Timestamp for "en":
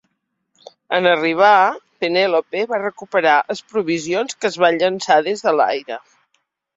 0.99-1.07